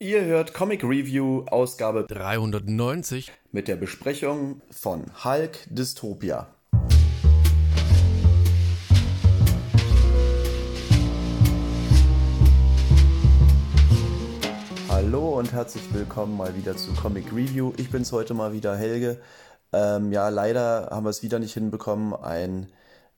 Ihr 0.00 0.24
hört 0.24 0.54
Comic 0.54 0.82
Review 0.82 1.44
Ausgabe 1.46 2.04
390 2.08 3.30
mit 3.52 3.68
der 3.68 3.76
Besprechung 3.76 4.60
von 4.68 5.04
Hulk 5.22 5.56
Dystopia. 5.70 6.48
Hallo 14.88 15.38
und 15.38 15.52
herzlich 15.52 15.84
willkommen 15.94 16.36
mal 16.36 16.56
wieder 16.56 16.76
zu 16.76 16.92
Comic 16.94 17.26
Review. 17.32 17.72
Ich 17.76 17.92
bin's 17.92 18.10
heute 18.10 18.34
mal 18.34 18.52
wieder 18.52 18.76
Helge. 18.76 19.20
Ähm, 19.72 20.10
ja, 20.10 20.28
leider 20.28 20.88
haben 20.90 21.06
wir 21.06 21.10
es 21.10 21.22
wieder 21.22 21.38
nicht 21.38 21.54
hinbekommen, 21.54 22.14
ein 22.14 22.66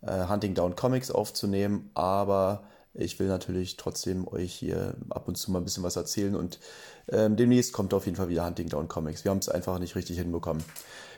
äh, 0.03 0.29
Hunting 0.29 0.53
Down 0.53 0.77
Comics 0.77 1.11
aufzunehmen, 1.11 1.91
aber 1.95 2.65
ich 2.99 3.19
will 3.19 3.29
natürlich 3.29 3.77
trotzdem 3.77 4.27
euch 4.29 4.53
hier 4.53 4.95
ab 5.11 5.29
und 5.29 5.37
zu 5.37 5.51
mal 5.51 5.59
ein 5.59 5.65
bisschen 5.65 5.83
was 5.83 5.97
erzählen 5.97 6.35
und 6.35 6.59
ähm, 7.09 7.37
demnächst 7.37 7.73
kommt 7.73 7.95
auf 7.95 8.07
jeden 8.07 8.16
Fall 8.16 8.29
wieder 8.29 8.45
Hunting 8.47 8.69
Down 8.69 8.89
Comics. 8.89 9.25
Wir 9.25 9.30
haben 9.30 9.39
es 9.39 9.48
einfach 9.48 9.79
nicht 9.79 9.97
richtig 9.97 10.19
hinbekommen. 10.19 10.65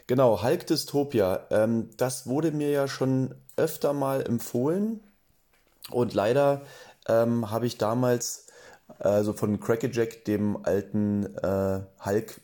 Genau, 0.07 0.43
Hulk 0.43 0.67
Dystopia. 0.67 1.47
Ähm, 1.51 1.91
das 1.97 2.27
wurde 2.27 2.53
mir 2.53 2.71
ja 2.71 2.89
schon 2.89 3.35
öfter 3.57 3.93
mal 3.93 4.23
empfohlen 4.23 5.01
und 5.91 6.15
leider 6.15 6.63
ähm, 7.07 7.51
habe 7.51 7.67
ich 7.67 7.79
damals 7.79 8.47
also 8.99 9.33
von 9.33 9.61
Crackerjack, 9.61 10.25
dem 10.25 10.65
alten 10.65 11.27
äh, 11.37 11.81
Hulk 12.05 12.41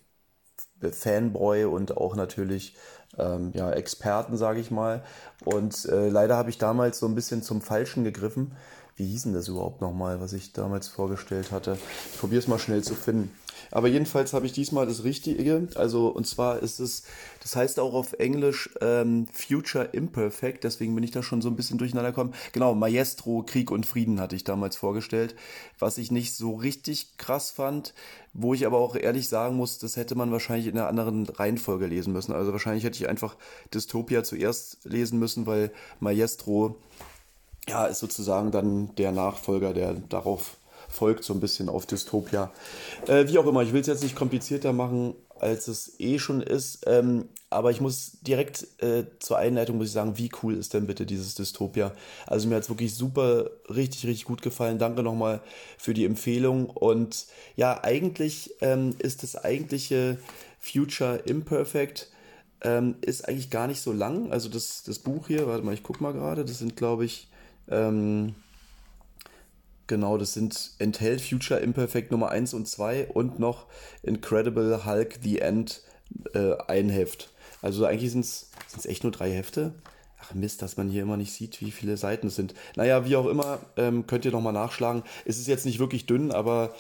Fanboy 0.93 1.65
und 1.65 1.97
auch 1.97 2.17
natürlich 2.17 2.77
ähm, 3.19 3.53
ja, 3.55 3.71
Experten, 3.71 4.37
sage 4.37 4.61
ich 4.61 4.71
mal. 4.71 5.03
Und 5.45 5.87
äh, 5.87 6.09
leider 6.09 6.37
habe 6.37 6.51
ich 6.51 6.59
damals 6.59 6.99
so 6.99 7.07
ein 7.07 7.15
bisschen 7.15 7.43
zum 7.43 7.63
Falschen 7.63 8.05
gegriffen 8.05 8.57
wie 8.97 9.07
hieß 9.07 9.25
denn 9.25 9.35
das 9.35 9.49
überhaupt 9.49 9.81
nochmal, 9.81 10.21
was 10.21 10.33
ich 10.33 10.53
damals 10.53 10.89
vorgestellt 10.89 11.51
hatte? 11.51 11.79
Ich 12.13 12.21
probiere 12.21 12.41
es 12.41 12.49
mal 12.49 12.59
schnell 12.59 12.83
zu 12.83 12.95
finden. 12.95 13.31
Aber 13.71 13.89
jedenfalls 13.89 14.33
habe 14.33 14.47
ich 14.47 14.53
diesmal 14.53 14.87
das 14.87 15.05
Richtige. 15.05 15.69
Also, 15.75 16.09
und 16.09 16.27
zwar 16.27 16.61
ist 16.61 16.79
es, 16.81 17.05
das 17.43 17.57
heißt 17.57 17.81
auch 17.81 17.95
auf 17.95 18.13
Englisch 18.15 18.71
ähm, 18.81 19.27
Future 19.33 19.85
Imperfect, 19.93 20.65
deswegen 20.65 20.95
bin 20.95 21.05
ich 21.05 21.11
da 21.11 21.23
schon 21.23 21.43
so 21.43 21.49
ein 21.49 21.57
bisschen 21.57 21.79
durcheinander 21.79 22.13
gekommen. 22.13 22.35
Genau, 22.53 22.75
Maestro, 22.75 23.43
Krieg 23.43 23.71
und 23.71 23.87
Frieden 23.87 24.21
hatte 24.21 24.37
ich 24.37 24.45
damals 24.45 24.77
vorgestellt, 24.77 25.35
was 25.79 25.99
ich 25.99 26.11
nicht 26.11 26.35
so 26.37 26.55
richtig 26.55 27.17
krass 27.17 27.51
fand, 27.51 27.95
wo 28.33 28.55
ich 28.55 28.67
aber 28.67 28.79
auch 28.79 28.97
ehrlich 28.97 29.29
sagen 29.29 29.57
muss, 29.57 29.79
das 29.79 29.97
hätte 29.97 30.15
man 30.15 30.31
wahrscheinlich 30.31 30.69
in 30.69 30.79
einer 30.79 30.89
anderen 30.89 31.27
Reihenfolge 31.27 31.87
lesen 31.87 32.13
müssen. 32.13 32.33
Also 32.33 32.53
wahrscheinlich 32.53 32.85
hätte 32.85 32.99
ich 32.99 33.09
einfach 33.09 33.37
Dystopia 33.73 34.23
zuerst 34.25 34.85
lesen 34.85 35.19
müssen, 35.19 35.47
weil 35.47 35.73
Maestro 36.01 36.77
ja, 37.69 37.87
ist 37.87 38.01
sozusagen 38.01 38.51
dann 38.51 38.95
der 38.97 39.13
Nachfolger, 39.13 39.73
der 39.73 39.95
darauf 39.95 40.57
folgt, 40.89 41.25
so 41.25 41.33
ein 41.35 41.41
bisschen 41.41 41.69
auf 41.69 41.87
Dystopia. 41.87 42.51
Äh, 43.07 43.29
wie 43.29 43.39
auch 43.39 43.47
immer, 43.47 43.63
ich 43.63 43.73
will 43.73 43.81
es 43.81 43.87
jetzt 43.87 44.03
nicht 44.03 44.17
komplizierter 44.17 44.73
machen, 44.73 45.15
als 45.41 45.69
es 45.69 45.99
eh 45.99 46.19
schon 46.19 46.41
ist. 46.41 46.85
Ähm, 46.87 47.29
aber 47.51 47.71
ich 47.71 47.81
muss 47.81 48.19
direkt 48.23 48.67
äh, 48.83 49.05
zur 49.21 49.39
Einleitung 49.39 49.77
muss 49.79 49.89
ich 49.89 49.93
sagen, 49.93 50.19
wie 50.19 50.31
cool 50.43 50.55
ist 50.55 50.75
denn 50.75 50.87
bitte 50.87 51.07
dieses 51.07 51.35
Dystopia? 51.35 51.93
Also 52.27 52.49
mir 52.49 52.57
hat 52.57 52.65
es 52.65 52.69
wirklich 52.69 52.95
super, 52.95 53.51
richtig, 53.69 54.07
richtig 54.07 54.25
gut 54.25 54.43
gefallen. 54.43 54.79
Danke 54.79 55.03
nochmal 55.03 55.41
für 55.79 55.95
die 55.95 56.05
Empfehlung. 56.05 56.67
Und 56.67 57.27
ja, 57.57 57.83
eigentlich 57.83 58.55
ähm, 58.61 58.95
ist 58.99 59.23
das 59.23 59.37
eigentliche 59.37 60.19
Future 60.61 61.17
Imperfect 61.27 62.11
ähm, 62.63 62.97
ist 63.03 63.29
eigentlich 63.29 63.51
gar 63.51 63.67
nicht 63.67 63.81
so 63.81 63.93
lang. 63.93 64.33
Also 64.33 64.49
das, 64.49 64.83
das 64.85 64.99
Buch 64.99 65.29
hier, 65.29 65.47
warte 65.47 65.65
mal, 65.65 65.75
ich 65.75 65.83
guck 65.83 66.01
mal 66.01 66.13
gerade, 66.13 66.45
das 66.45 66.59
sind 66.59 66.77
glaube 66.77 67.05
ich 67.05 67.29
ähm, 67.69 68.35
genau, 69.87 70.19
das 70.19 70.35
sind 70.35 70.73
enthält 70.79 71.21
Future 71.21 71.61
Imperfect 71.61 72.11
Nummer 72.11 72.31
1 72.31 72.55
und 72.55 72.69
2 72.69 73.09
und 73.09 73.39
noch 73.39 73.67
Incredible 74.03 74.85
Hulk 74.85 75.19
The 75.23 75.41
End 75.41 75.83
äh, 76.35 76.55
ein 76.69 76.91
Heft. 76.91 77.31
Also 77.63 77.85
eigentlich 77.87 78.13
sind 78.13 78.25
es 78.25 78.87
echt 78.87 79.05
nur 79.05 79.13
drei 79.13 79.31
Hefte. 79.31 79.75
Ach 80.21 80.35
Mist, 80.35 80.63
dass 80.63 80.77
man 80.77 80.89
hier 80.89 81.03
immer 81.03 81.17
nicht 81.17 81.33
sieht, 81.33 81.61
wie 81.61 81.71
viele 81.71 81.97
Seiten 81.97 82.29
es 82.29 82.37
sind. 82.37 82.55
Naja, 82.77 83.05
wie 83.05 83.17
auch 83.17 83.27
immer, 83.27 83.59
ähm, 83.77 84.07
könnt 84.07 84.25
ihr 84.25 84.33
nochmal 84.33 84.53
nachschlagen. 84.53 85.03
Es 85.25 85.39
ist 85.39 85.49
jetzt 85.49 85.67
nicht 85.67 85.79
wirklich 85.79 86.07
dünn, 86.07 86.33
aber 86.33 86.75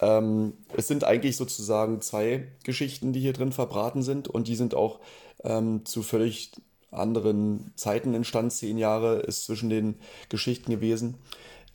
ähm, 0.00 0.54
es 0.76 0.88
sind 0.88 1.04
eigentlich 1.04 1.36
sozusagen 1.36 2.00
zwei 2.00 2.48
Geschichten, 2.64 3.12
die 3.12 3.20
hier 3.20 3.32
drin 3.32 3.52
verbraten 3.52 4.02
sind 4.02 4.28
und 4.28 4.48
die 4.48 4.56
sind 4.56 4.74
auch 4.74 5.00
ähm, 5.44 5.84
zu 5.84 6.02
völlig 6.02 6.52
anderen 6.94 7.72
Zeiten 7.76 8.14
entstanden. 8.14 8.50
Zehn 8.50 8.78
Jahre 8.78 9.20
ist 9.20 9.44
zwischen 9.44 9.70
den 9.70 9.96
Geschichten 10.28 10.70
gewesen. 10.70 11.16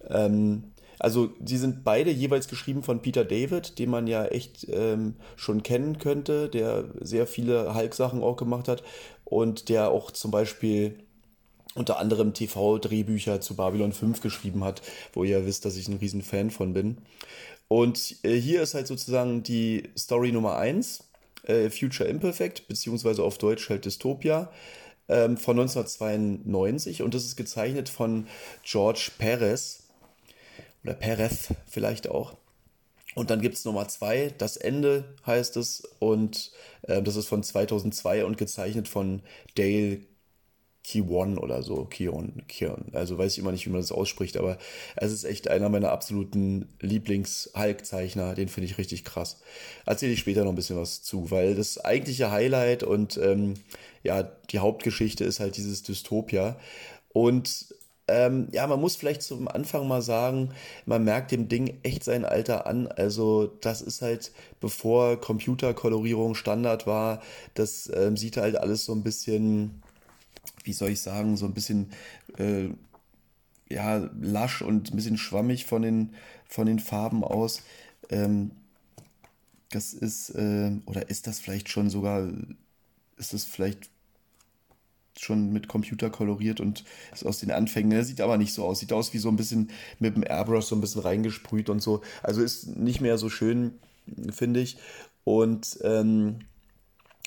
Ähm, 0.07 0.72
also 1.00 1.28
die 1.40 1.57
sind 1.57 1.85
beide 1.85 2.12
jeweils 2.12 2.50
geschrieben 2.50 2.84
von 2.84 3.02
Peter 3.02 3.24
David, 3.24 3.80
den 3.80 3.90
man 3.90 4.06
ja 4.06 4.25
echt 4.25 4.68
ähm, 4.69 5.16
schon 5.38 5.63
kennen 5.63 5.97
könnte, 5.97 6.50
der 6.50 6.85
sehr 7.00 7.25
viele 7.25 7.74
Hulk-Sachen 7.74 8.22
auch 8.22 8.35
gemacht 8.35 8.68
hat 8.68 8.84
und 9.24 9.69
der 9.69 9.91
auch 9.91 10.12
zum 10.12 10.31
Beispiel 10.31 11.00
unter 11.75 12.00
anderem 12.00 12.34
TV-Drehbücher 12.34 13.40
zu 13.40 13.56
Babylon 13.56 13.94
5 13.94 14.22
geschrieben 14.22 14.66
hat, 14.66 14.81
wo 15.13 15.24
ihr 15.24 15.46
wisst, 15.46 15.63
dass 15.63 15.78
ich 15.78 15.88
ein 15.88 15.97
riesen 15.97 16.22
Fan 16.22 16.51
von 16.51 16.74
bin. 16.74 16.97
Und 17.69 18.18
äh, 18.24 18.36
hier 18.36 18.62
ist 18.62 18.74
halt 18.74 18.88
sozusagen 18.88 19.44
die 19.44 19.84
Story 19.97 20.31
Nummer 20.34 20.57
1, 20.57 21.09
äh, 21.44 21.69
Future 21.69 22.09
Imperfect, 22.09 22.68
beziehungsweise 22.68 23.24
auf 23.24 23.38
Deutsch 23.38 23.69
halt 23.69 23.86
Dystopia 23.86 24.51
ähm, 25.09 25.38
von 25.38 25.59
1992 25.59 27.02
und 27.02 27.14
das 27.14 27.25
ist 27.25 27.36
gezeichnet 27.36 27.90
von 27.90 28.28
George 28.64 29.12
Perez 29.18 29.84
oder 30.84 30.94
Perez 30.94 31.50
vielleicht 31.68 32.09
auch. 32.09 32.36
Und 33.16 33.31
dann 33.31 33.42
gibt 33.42 33.56
es 33.56 33.66
Nummer 33.66 33.88
zwei, 33.88 34.31
das 34.38 34.56
Ende 34.56 35.16
heißt 35.25 35.58
es, 35.58 35.84
und 36.00 36.52
äh, 36.84 37.02
das 37.02 37.16
ist 37.16 37.28
von 37.28 37.44
2002 37.44 38.24
und 38.24 38.38
gezeichnet 38.38 38.88
von 38.88 39.22
Dale 39.56 40.02
Kiwon 40.90 41.38
oder 41.38 41.62
so, 41.62 41.86
Kion, 41.86 42.42
Kion. 42.48 42.86
Also 42.94 43.20
weiß 43.20 43.34
ich 43.34 43.38
immer 43.38 43.52
nicht, 43.52 43.68
wie 43.68 43.70
man 43.70 43.80
das 43.80 43.92
ausspricht, 43.92 44.38
aber 44.38 44.58
es 44.96 45.12
ist 45.12 45.24
echt 45.24 45.48
einer 45.48 45.70
meiner 45.70 45.92
absoluten 45.92 46.68
Lieblings-Hulk-Zeichner. 46.80 48.34
Den 48.34 48.48
finde 48.50 48.66
ich 48.66 48.80
richtig 48.80 49.06
krass. 49.06 49.40
Erzähle 49.86 50.14
ich 50.14 50.20
später 50.20 50.44
noch 50.44 50.52
ein 50.52 50.56
bisschen 50.56 50.78
was 50.78 51.04
zu, 51.04 51.30
weil 51.30 51.54
das 51.54 51.78
eigentliche 51.78 52.32
Highlight 52.32 52.82
und 52.82 53.18
ähm, 53.18 53.54
ja, 54.02 54.24
die 54.24 54.58
Hauptgeschichte 54.58 55.24
ist 55.24 55.40
halt 55.40 55.58
dieses 55.58 55.84
Dystopia. 55.84 56.58
Und 57.10 57.68
ähm, 58.08 58.48
ja, 58.52 58.66
man 58.66 58.82
muss 58.82 58.96
vielleicht 58.96 59.22
zum 59.22 59.48
Anfang 59.48 59.88
mal 59.88 60.02
sagen, 60.02 60.56
man 60.88 61.04
merkt 61.04 61.30
dem 61.30 61.50
Ding 61.50 61.82
echt 61.84 62.04
sein 62.04 62.26
Alter 62.26 62.66
an. 62.66 62.88
Also 62.88 63.46
das 63.62 63.84
ist 63.84 64.02
halt, 64.02 64.32
bevor 64.60 65.22
Computerkolorierung 65.22 66.34
Standard 66.34 66.88
war, 66.88 67.22
das 67.54 67.92
ähm, 67.94 68.18
sieht 68.18 68.38
halt 68.38 68.56
alles 68.56 68.86
so 68.86 68.94
ein 68.94 69.04
bisschen 69.04 69.84
wie 70.69 70.74
soll 70.74 70.91
ich 70.91 71.02
sagen, 71.02 71.35
so 71.35 71.47
ein 71.47 71.56
bisschen 71.56 71.88
äh, 72.38 72.69
ja, 73.69 74.07
lasch 74.22 74.62
und 74.62 74.91
ein 74.91 74.96
bisschen 74.96 75.18
schwammig 75.18 75.66
von 75.66 75.81
den, 75.81 76.13
von 76.47 76.68
den 76.68 76.78
Farben 76.78 77.24
aus. 77.24 77.63
Ähm, 78.12 78.52
das 79.72 79.94
ist, 79.94 80.30
äh, 80.30 80.72
oder 80.85 81.09
ist 81.09 81.25
das 81.25 81.40
vielleicht 81.40 81.69
schon 81.69 81.90
sogar, 81.90 82.30
ist 83.18 83.34
das 83.34 83.46
vielleicht 83.46 83.90
schon 85.18 85.52
mit 85.52 85.68
Computer 85.68 86.12
koloriert 86.12 86.59
und 86.59 86.86
ist 87.12 87.25
aus 87.25 87.40
den 87.40 87.50
Anfängen. 87.50 87.91
Er 87.91 88.06
sieht 88.06 88.22
aber 88.22 88.38
nicht 88.38 88.53
so 88.53 88.63
aus. 88.63 88.80
Sieht 88.80 88.94
aus 88.94 89.12
wie 89.13 89.18
so 89.18 89.30
ein 89.30 89.38
bisschen 89.38 89.72
mit 89.97 90.16
dem 90.16 90.24
Airbrush 90.24 90.66
so 90.66 90.75
ein 90.75 90.81
bisschen 90.81 91.01
reingesprüht 91.01 91.69
und 91.69 91.81
so. 91.81 92.01
Also 92.22 92.44
ist 92.44 92.78
nicht 92.78 93.01
mehr 93.01 93.18
so 93.18 93.30
schön, 93.30 93.80
finde 94.31 94.59
ich. 94.59 94.78
Und 95.24 95.80
ähm, 95.84 96.41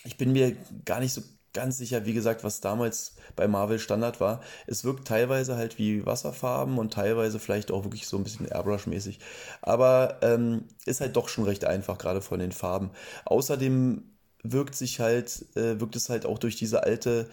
ich 0.05 0.17
bin 0.17 0.33
mir 0.33 0.57
gar 0.85 1.01
nicht 1.01 1.13
so 1.13 1.23
ganz 1.53 1.79
sicher, 1.79 2.07
wie 2.07 2.15
gesagt, 2.15 2.45
was 2.45 2.61
damals 2.61 3.15
bei 3.37 3.47
Marvel 3.49 3.79
Standard 3.79 4.21
war. 4.21 4.41
Es 4.67 4.85
wirkt 4.85 5.07
teilweise 5.07 5.57
halt 5.57 5.79
wie 5.79 6.05
Wasserfarben 6.07 6.79
und 6.79 6.93
teilweise 6.93 7.39
vielleicht 7.39 7.71
auch 7.71 7.85
wirklich 7.85 8.07
so 8.07 8.17
ein 8.17 8.25
bisschen 8.25 8.47
Airbrush-mäßig. 8.47 9.19
Aber 9.61 10.19
ähm, 10.23 10.65
ist 10.87 11.01
halt 11.01 11.17
doch 11.17 11.29
schon 11.29 11.45
recht 11.45 11.65
einfach, 11.65 11.99
gerade 11.99 12.23
von 12.23 12.41
den 12.41 12.53
Farben. 12.53 12.91
Außerdem 13.25 14.03
wirkt 14.43 14.75
sich 14.75 15.01
halt, 15.01 15.45
äh, 15.57 15.81
wirkt 15.81 15.97
es 15.97 16.09
halt 16.09 16.27
auch 16.27 16.39
durch 16.39 16.57
diese 16.57 16.83
alte 16.85 17.29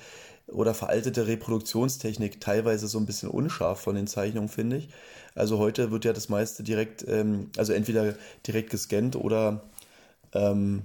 oder 0.47 0.73
veraltete 0.73 1.27
Reproduktionstechnik 1.27 2.41
teilweise 2.41 2.87
so 2.87 2.97
ein 2.97 3.05
bisschen 3.05 3.29
unscharf 3.29 3.79
von 3.79 3.95
den 3.95 4.07
Zeichnungen, 4.07 4.49
finde 4.49 4.77
ich. 4.77 4.89
Also 5.35 5.59
heute 5.59 5.91
wird 5.91 6.05
ja 6.05 6.13
das 6.13 6.29
meiste 6.29 6.63
direkt, 6.63 7.07
ähm, 7.07 7.51
also 7.57 7.73
entweder 7.73 8.15
direkt 8.45 8.69
gescannt 8.71 9.15
oder 9.15 9.61
ähm, 10.33 10.83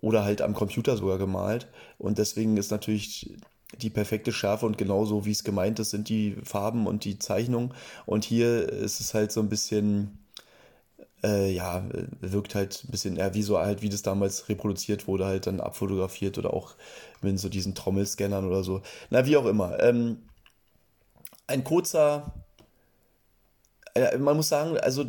oder 0.00 0.24
halt 0.24 0.42
am 0.42 0.54
Computer 0.54 0.96
sogar 0.96 1.18
gemalt. 1.18 1.68
Und 1.98 2.18
deswegen 2.18 2.56
ist 2.56 2.70
natürlich 2.70 3.36
die 3.80 3.90
perfekte 3.90 4.32
Schärfe 4.32 4.66
und 4.66 4.78
genauso 4.78 5.24
wie 5.24 5.32
es 5.32 5.44
gemeint 5.44 5.78
ist, 5.78 5.90
sind 5.90 6.08
die 6.08 6.36
Farben 6.44 6.86
und 6.86 7.04
die 7.04 7.18
Zeichnungen. 7.18 7.74
Und 8.06 8.24
hier 8.24 8.68
ist 8.68 9.00
es 9.00 9.14
halt 9.14 9.32
so 9.32 9.40
ein 9.40 9.48
bisschen, 9.48 10.18
äh, 11.22 11.50
ja, 11.52 11.84
wirkt 12.20 12.54
halt 12.54 12.84
ein 12.84 12.90
bisschen 12.90 13.16
eher 13.16 13.34
wie 13.34 13.42
so 13.42 13.58
halt, 13.58 13.82
wie 13.82 13.88
das 13.88 14.02
damals 14.02 14.48
reproduziert 14.48 15.08
wurde, 15.08 15.26
halt 15.26 15.46
dann 15.46 15.60
abfotografiert 15.60 16.38
oder 16.38 16.54
auch 16.54 16.74
mit 17.22 17.38
so 17.38 17.48
diesen 17.48 17.74
Trommelscannern 17.74 18.46
oder 18.46 18.62
so. 18.62 18.82
Na, 19.10 19.26
wie 19.26 19.36
auch 19.36 19.46
immer. 19.46 19.80
Ähm, 19.82 20.18
ein 21.46 21.64
kurzer 21.64 22.45
man 24.18 24.36
muss 24.36 24.48
sagen, 24.48 24.78
also 24.78 25.02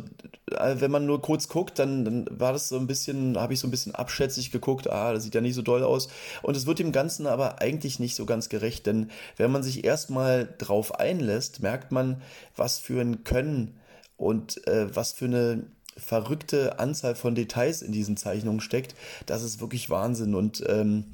äh, 0.50 0.76
wenn 0.78 0.90
man 0.90 1.06
nur 1.06 1.22
kurz 1.22 1.48
guckt, 1.48 1.78
dann, 1.78 2.04
dann 2.04 2.26
war 2.30 2.52
das 2.52 2.68
so 2.68 2.76
ein 2.76 2.86
bisschen, 2.86 3.38
habe 3.38 3.54
ich 3.54 3.60
so 3.60 3.66
ein 3.66 3.70
bisschen 3.70 3.94
abschätzig 3.94 4.50
geguckt, 4.50 4.90
ah, 4.90 5.12
das 5.12 5.24
sieht 5.24 5.34
ja 5.34 5.40
nicht 5.40 5.54
so 5.54 5.62
doll 5.62 5.82
aus. 5.82 6.08
Und 6.42 6.56
es 6.56 6.66
wird 6.66 6.78
dem 6.78 6.92
Ganzen 6.92 7.26
aber 7.26 7.60
eigentlich 7.60 7.98
nicht 7.98 8.14
so 8.14 8.26
ganz 8.26 8.48
gerecht, 8.48 8.86
denn 8.86 9.10
wenn 9.36 9.52
man 9.52 9.62
sich 9.62 9.84
erstmal 9.84 10.54
drauf 10.58 10.98
einlässt, 10.98 11.60
merkt 11.62 11.92
man, 11.92 12.22
was 12.56 12.78
für 12.78 13.00
ein 13.00 13.24
Können 13.24 13.78
und 14.16 14.66
äh, 14.66 14.94
was 14.94 15.12
für 15.12 15.26
eine 15.26 15.64
verrückte 15.96 16.78
Anzahl 16.78 17.14
von 17.14 17.34
Details 17.34 17.82
in 17.82 17.92
diesen 17.92 18.16
Zeichnungen 18.16 18.60
steckt. 18.60 18.94
Das 19.26 19.42
ist 19.42 19.60
wirklich 19.60 19.90
Wahnsinn. 19.90 20.34
Und 20.34 20.62
ähm, 20.68 21.04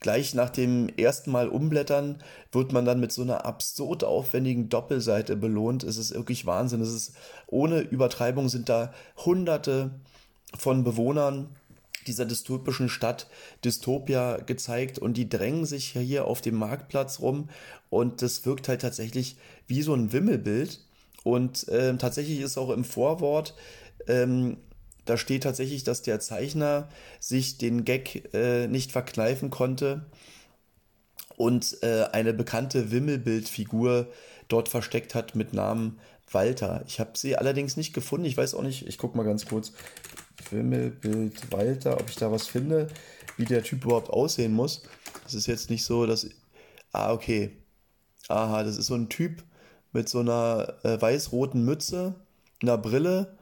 Gleich 0.00 0.32
nach 0.34 0.50
dem 0.50 0.88
ersten 0.96 1.32
Mal 1.32 1.48
umblättern 1.48 2.22
wird 2.52 2.72
man 2.72 2.84
dann 2.84 3.00
mit 3.00 3.10
so 3.10 3.22
einer 3.22 3.44
absurd 3.44 4.04
aufwendigen 4.04 4.68
Doppelseite 4.68 5.36
belohnt. 5.36 5.82
Es 5.82 5.96
ist 5.96 6.14
wirklich 6.14 6.46
Wahnsinn. 6.46 6.80
Es 6.80 6.92
ist 6.92 7.16
ohne 7.48 7.80
Übertreibung 7.80 8.48
sind 8.48 8.68
da 8.68 8.92
hunderte 9.16 9.90
von 10.56 10.84
Bewohnern 10.84 11.48
dieser 12.06 12.24
dystopischen 12.24 12.88
Stadt 12.88 13.26
Dystopia 13.64 14.38
gezeigt 14.38 14.98
und 14.98 15.16
die 15.16 15.28
drängen 15.28 15.66
sich 15.66 15.90
hier 15.90 16.26
auf 16.26 16.40
dem 16.40 16.56
Marktplatz 16.56 17.20
rum 17.20 17.48
und 17.90 18.22
das 18.22 18.46
wirkt 18.46 18.68
halt 18.68 18.80
tatsächlich 18.80 19.36
wie 19.66 19.82
so 19.82 19.94
ein 19.94 20.12
Wimmelbild 20.12 20.80
und 21.24 21.68
äh, 21.68 21.96
tatsächlich 21.96 22.40
ist 22.40 22.56
auch 22.56 22.70
im 22.70 22.84
Vorwort 22.84 23.54
ähm, 24.06 24.56
da 25.08 25.16
steht 25.16 25.44
tatsächlich, 25.44 25.84
dass 25.84 26.02
der 26.02 26.20
Zeichner 26.20 26.88
sich 27.18 27.56
den 27.56 27.84
Gag 27.84 28.34
äh, 28.34 28.66
nicht 28.66 28.92
verkneifen 28.92 29.48
konnte 29.48 30.04
und 31.36 31.78
äh, 31.82 32.04
eine 32.12 32.34
bekannte 32.34 32.90
Wimmelbildfigur 32.90 34.08
dort 34.48 34.68
versteckt 34.68 35.14
hat 35.14 35.34
mit 35.34 35.54
Namen 35.54 35.98
Walter. 36.30 36.84
Ich 36.86 37.00
habe 37.00 37.12
sie 37.14 37.36
allerdings 37.36 37.78
nicht 37.78 37.94
gefunden. 37.94 38.26
Ich 38.26 38.36
weiß 38.36 38.52
auch 38.52 38.62
nicht, 38.62 38.86
ich 38.86 38.98
gucke 38.98 39.16
mal 39.16 39.24
ganz 39.24 39.46
kurz. 39.46 39.72
Wimmelbild 40.50 41.52
Walter, 41.52 41.98
ob 41.98 42.10
ich 42.10 42.16
da 42.16 42.30
was 42.30 42.46
finde, 42.46 42.88
wie 43.38 43.46
der 43.46 43.62
Typ 43.62 43.84
überhaupt 43.86 44.10
aussehen 44.10 44.52
muss. 44.52 44.82
Es 45.26 45.32
ist 45.32 45.46
jetzt 45.46 45.70
nicht 45.70 45.84
so, 45.84 46.04
dass. 46.04 46.28
Ah, 46.92 47.12
okay. 47.12 47.56
Aha, 48.28 48.62
das 48.62 48.76
ist 48.76 48.86
so 48.86 48.94
ein 48.94 49.08
Typ 49.08 49.42
mit 49.92 50.10
so 50.10 50.20
einer 50.20 50.74
äh, 50.82 51.00
weiß-roten 51.00 51.64
Mütze, 51.64 52.14
einer 52.60 52.76
Brille 52.76 53.37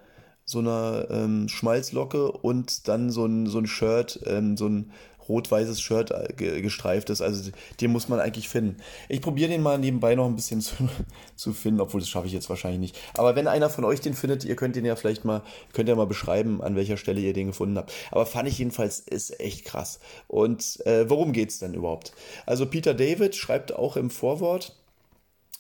so 0.47 0.61
einer 0.61 1.09
ähm, 1.11 1.49
Schmalzlocke 1.49 2.31
und 2.31 2.89
dann 2.89 3.11
so 3.11 3.27
ein, 3.27 3.47
so 3.47 3.59
ein 3.59 3.67
Shirt, 3.67 4.21
ähm, 4.27 4.57
so 4.57 4.69
ein 4.69 4.93
rot-weißes 5.29 5.81
Shirt 5.81 6.13
äh, 6.13 6.63
gestreiftes. 6.63 7.21
Also 7.21 7.51
den 7.81 7.91
muss 7.91 8.09
man 8.09 8.21
eigentlich 8.21 8.49
finden. 8.49 8.77
Ich 9.09 9.21
probiere 9.21 9.51
den 9.51 9.61
mal 9.63 9.77
nebenbei 9.77 10.15
noch 10.15 10.27
ein 10.27 10.37
bisschen 10.37 10.61
zu, 10.63 10.89
zu 11.35 11.53
finden, 11.53 11.81
obwohl 11.81 12.01
das 12.01 12.09
schaffe 12.09 12.29
ich 12.29 12.33
jetzt 12.33 12.49
wahrscheinlich 12.49 12.81
nicht. 12.81 12.99
Aber 13.15 13.35
wenn 13.37 13.49
einer 13.49 13.71
von 13.71 13.85
euch 13.85 14.01
den 14.01 14.15
findet, 14.15 14.45
ihr 14.45 14.57
könnt 14.57 14.77
den 14.77 14.85
ja 14.85 14.95
vielleicht 14.97 15.25
mal, 15.25 15.43
könnt 15.73 15.89
ihr 15.89 15.97
mal 15.97 16.07
beschreiben, 16.07 16.63
an 16.63 16.77
welcher 16.77 16.97
Stelle 16.97 17.21
ihr 17.21 17.33
den 17.33 17.49
gefunden 17.49 17.77
habt. 17.77 17.93
Aber 18.11 18.25
fand 18.25 18.49
ich 18.49 18.59
jedenfalls, 18.59 19.01
ist 19.01 19.41
echt 19.41 19.65
krass. 19.65 20.01
Und 20.29 20.85
äh, 20.87 21.11
worum 21.11 21.33
geht's 21.33 21.59
denn 21.59 21.75
überhaupt? 21.75 22.13
Also 22.47 22.67
Peter 22.67 22.95
David 22.95 23.35
schreibt 23.35 23.75
auch 23.75 23.97
im 23.97 24.11
Vorwort, 24.11 24.77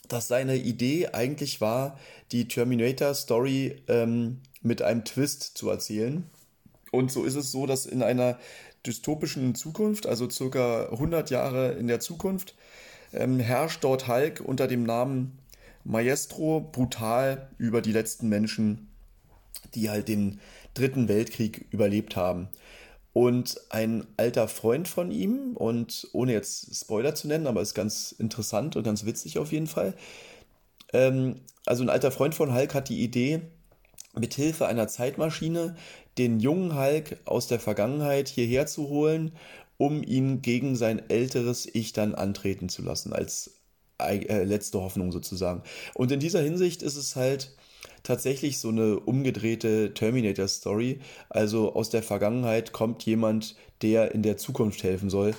dass 0.08 0.28
seine 0.28 0.56
Idee 0.56 1.08
eigentlich 1.08 1.60
war, 1.60 1.98
die 2.32 2.48
Terminator-Story 2.48 3.82
ähm, 3.88 4.40
mit 4.62 4.82
einem 4.82 5.04
Twist 5.04 5.56
zu 5.56 5.70
erzählen. 5.70 6.24
Und 6.92 7.12
so 7.12 7.24
ist 7.24 7.34
es 7.34 7.52
so, 7.52 7.66
dass 7.66 7.86
in 7.86 8.02
einer 8.02 8.38
dystopischen 8.86 9.54
Zukunft, 9.54 10.06
also 10.06 10.30
circa 10.30 10.88
100 10.90 11.30
Jahre 11.30 11.72
in 11.72 11.88
der 11.88 12.00
Zukunft, 12.00 12.54
ähm, 13.12 13.38
herrscht 13.40 13.82
dort 13.84 14.08
Hulk 14.08 14.40
unter 14.40 14.66
dem 14.66 14.84
Namen 14.84 15.38
Maestro 15.84 16.60
brutal 16.60 17.48
über 17.58 17.80
die 17.80 17.92
letzten 17.92 18.28
Menschen, 18.28 18.88
die 19.74 19.90
halt 19.90 20.08
den 20.08 20.40
dritten 20.74 21.08
Weltkrieg 21.08 21.66
überlebt 21.70 22.16
haben. 22.16 22.48
Und 23.16 23.58
ein 23.70 24.06
alter 24.18 24.46
Freund 24.46 24.88
von 24.88 25.10
ihm, 25.10 25.56
und 25.56 26.06
ohne 26.12 26.34
jetzt 26.34 26.76
Spoiler 26.76 27.14
zu 27.14 27.28
nennen, 27.28 27.46
aber 27.46 27.62
ist 27.62 27.72
ganz 27.72 28.12
interessant 28.12 28.76
und 28.76 28.82
ganz 28.82 29.06
witzig 29.06 29.38
auf 29.38 29.52
jeden 29.52 29.68
Fall. 29.68 29.94
Ähm, 30.92 31.36
also 31.64 31.82
ein 31.82 31.88
alter 31.88 32.10
Freund 32.10 32.34
von 32.34 32.52
Hulk 32.52 32.74
hat 32.74 32.90
die 32.90 33.02
Idee, 33.02 33.40
mit 34.14 34.34
Hilfe 34.34 34.66
einer 34.66 34.86
Zeitmaschine 34.86 35.76
den 36.18 36.40
jungen 36.40 36.78
Hulk 36.78 37.18
aus 37.24 37.46
der 37.46 37.58
Vergangenheit 37.58 38.28
hierher 38.28 38.66
zu 38.66 38.90
holen, 38.90 39.32
um 39.78 40.02
ihn 40.02 40.42
gegen 40.42 40.76
sein 40.76 41.00
älteres 41.08 41.66
Ich 41.72 41.94
dann 41.94 42.14
antreten 42.14 42.68
zu 42.68 42.82
lassen, 42.82 43.14
als 43.14 43.62
äh, 43.98 44.44
letzte 44.44 44.82
Hoffnung 44.82 45.10
sozusagen. 45.10 45.62
Und 45.94 46.12
in 46.12 46.20
dieser 46.20 46.42
Hinsicht 46.42 46.82
ist 46.82 46.96
es 46.96 47.16
halt 47.16 47.55
tatsächlich 48.06 48.58
so 48.58 48.68
eine 48.68 49.00
umgedrehte 49.00 49.92
Terminator-Story. 49.94 51.00
Also 51.28 51.74
aus 51.74 51.90
der 51.90 52.02
Vergangenheit 52.02 52.72
kommt 52.72 53.04
jemand, 53.04 53.56
der 53.82 54.12
in 54.12 54.22
der 54.22 54.36
Zukunft 54.36 54.82
helfen 54.82 55.10
soll. 55.10 55.34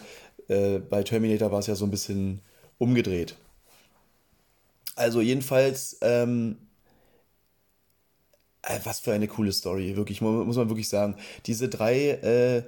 Äh, 0.48 0.80
bei 0.80 1.04
Terminator 1.04 1.52
war 1.52 1.60
es 1.60 1.68
ja 1.68 1.76
so 1.76 1.86
ein 1.86 1.92
bisschen 1.92 2.42
umgedreht. 2.78 3.38
Also 4.96 5.22
jedenfalls 5.22 5.98
ähm, 6.02 6.58
äh, 8.68 8.80
was 8.84 9.00
für 9.00 9.14
eine 9.14 9.28
coole 9.28 9.52
Story, 9.52 9.96
wirklich, 9.96 10.22
muss 10.22 10.56
man 10.56 10.70
wirklich 10.70 10.90
sagen. 10.90 11.16
Diese 11.46 11.70
drei, 11.70 12.10
äh, 12.10 12.64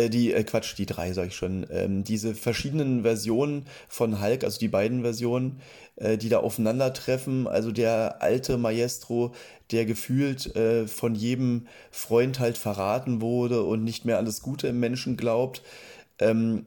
äh, 0.00 0.10
die, 0.10 0.32
äh, 0.32 0.44
Quatsch, 0.44 0.76
die 0.78 0.86
drei, 0.86 1.12
sag 1.12 1.28
ich 1.28 1.36
schon, 1.36 1.66
ähm, 1.70 2.04
diese 2.04 2.34
verschiedenen 2.34 3.02
Versionen 3.02 3.66
von 3.88 4.20
Hulk, 4.20 4.44
also 4.44 4.58
die 4.58 4.68
beiden 4.68 5.02
Versionen, 5.02 5.60
äh, 5.96 6.16
die 6.16 6.28
da 6.28 6.40
aufeinandertreffen, 6.40 7.46
also 7.46 7.72
der 7.72 8.22
alte 8.22 8.56
Maestro, 8.58 9.34
der 9.70 9.86
gefühlt 9.86 10.54
äh, 10.56 10.86
von 10.86 11.14
jedem 11.14 11.66
Freund 11.90 12.38
halt 12.40 12.58
verraten 12.58 13.20
wurde 13.20 13.62
und 13.62 13.84
nicht 13.84 14.04
mehr 14.04 14.18
an 14.18 14.24
das 14.24 14.40
Gute 14.42 14.68
im 14.68 14.80
Menschen 14.80 15.16
glaubt, 15.16 15.62
ähm, 16.18 16.66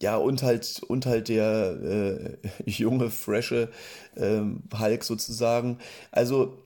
ja, 0.00 0.16
und 0.16 0.42
halt, 0.42 0.80
und 0.86 1.06
halt 1.06 1.28
der 1.28 1.78
äh, 1.82 2.36
junge, 2.70 3.10
frische 3.10 3.68
äh, 4.14 4.40
Hulk 4.78 5.04
sozusagen. 5.04 5.78
Also, 6.12 6.58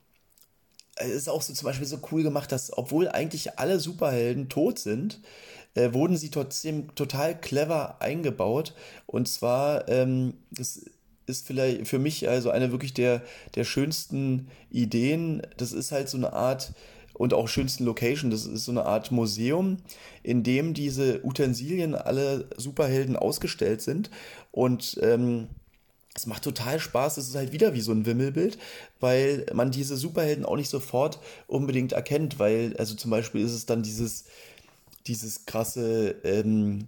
es 0.96 1.10
ist 1.12 1.28
auch 1.28 1.42
so 1.42 1.54
zum 1.54 1.66
Beispiel 1.66 1.86
so 1.86 1.98
cool 2.10 2.22
gemacht, 2.22 2.52
dass, 2.52 2.76
obwohl 2.76 3.08
eigentlich 3.08 3.58
alle 3.58 3.80
Superhelden 3.80 4.48
tot 4.48 4.78
sind, 4.78 5.20
äh, 5.74 5.92
wurden 5.92 6.16
sie 6.16 6.30
trotzdem 6.30 6.94
total 6.94 7.38
clever 7.40 8.00
eingebaut. 8.00 8.74
Und 9.06 9.28
zwar, 9.28 9.88
ähm, 9.88 10.34
das 10.50 10.84
ist 11.26 11.46
vielleicht 11.46 11.86
für 11.86 11.98
mich 11.98 12.28
also 12.28 12.50
eine 12.50 12.72
wirklich 12.72 12.94
der, 12.94 13.22
der 13.54 13.64
schönsten 13.64 14.48
Ideen. 14.70 15.42
Das 15.56 15.72
ist 15.72 15.92
halt 15.92 16.08
so 16.08 16.16
eine 16.16 16.32
Art 16.32 16.72
und 17.14 17.34
auch 17.34 17.48
schönsten 17.48 17.84
Location. 17.84 18.30
Das 18.30 18.46
ist 18.46 18.64
so 18.64 18.72
eine 18.72 18.84
Art 18.86 19.12
Museum, 19.12 19.78
in 20.22 20.42
dem 20.42 20.74
diese 20.74 21.24
Utensilien 21.24 21.94
alle 21.94 22.48
Superhelden 22.56 23.16
ausgestellt 23.16 23.82
sind. 23.82 24.10
Und 24.50 24.98
ähm, 25.02 25.48
es 26.14 26.26
macht 26.26 26.44
total 26.44 26.78
Spaß. 26.78 27.16
Es 27.16 27.28
ist 27.28 27.34
halt 27.34 27.52
wieder 27.52 27.74
wie 27.74 27.80
so 27.80 27.92
ein 27.92 28.04
Wimmelbild, 28.04 28.58
weil 29.00 29.46
man 29.54 29.70
diese 29.70 29.96
Superhelden 29.96 30.44
auch 30.44 30.56
nicht 30.56 30.68
sofort 30.68 31.18
unbedingt 31.46 31.92
erkennt, 31.92 32.38
weil, 32.38 32.76
also 32.76 32.94
zum 32.94 33.10
Beispiel 33.10 33.42
ist 33.42 33.52
es 33.52 33.66
dann 33.66 33.82
dieses, 33.82 34.24
dieses 35.06 35.46
krasse, 35.46 36.16
ähm, 36.24 36.86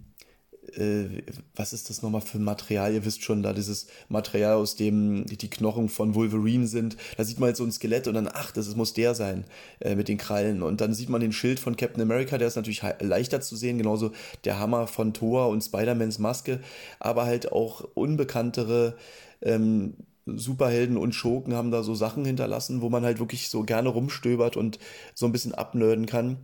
äh, 0.77 1.21
was 1.55 1.73
ist 1.73 1.89
das 1.89 2.01
nochmal 2.01 2.21
für 2.21 2.37
ein 2.37 2.43
Material? 2.43 2.93
Ihr 2.93 3.05
wisst 3.05 3.23
schon, 3.23 3.43
da 3.43 3.53
dieses 3.53 3.87
Material, 4.09 4.55
aus 4.55 4.75
dem 4.75 5.25
die 5.25 5.49
Knochen 5.49 5.89
von 5.89 6.15
Wolverine 6.15 6.67
sind. 6.67 6.97
Da 7.17 7.23
sieht 7.23 7.39
man 7.39 7.47
halt 7.47 7.57
so 7.57 7.63
ein 7.63 7.71
Skelett 7.71 8.07
und 8.07 8.15
dann, 8.15 8.29
ach, 8.31 8.51
das 8.51 8.75
muss 8.75 8.93
der 8.93 9.15
sein 9.15 9.45
äh, 9.79 9.95
mit 9.95 10.07
den 10.07 10.17
Krallen. 10.17 10.61
Und 10.61 10.81
dann 10.81 10.93
sieht 10.93 11.09
man 11.09 11.21
den 11.21 11.31
Schild 11.31 11.59
von 11.59 11.77
Captain 11.77 12.01
America, 12.01 12.37
der 12.37 12.47
ist 12.47 12.55
natürlich 12.55 12.81
leichter 12.99 13.41
zu 13.41 13.55
sehen, 13.55 13.77
genauso 13.77 14.11
der 14.43 14.59
Hammer 14.59 14.87
von 14.87 15.13
Thor 15.13 15.49
und 15.49 15.61
Spider-Mans 15.61 16.19
Maske, 16.19 16.59
aber 16.99 17.25
halt 17.25 17.51
auch 17.51 17.87
unbekanntere 17.93 18.95
ähm, 19.41 19.95
Superhelden 20.25 20.97
und 20.97 21.13
Schurken 21.13 21.53
haben 21.53 21.69
da 21.69 21.83
so 21.83 21.93
Sachen 21.93 22.25
hinterlassen, 22.25 22.81
wo 22.81 22.89
man 22.89 23.03
halt 23.03 23.19
wirklich 23.19 23.49
so 23.49 23.61
gerne 23.61 23.89
rumstöbert 23.89 24.57
und 24.57 24.79
so 25.13 25.27
ein 25.27 25.31
bisschen 25.31 25.53
abnörden 25.53 26.07
kann 26.07 26.37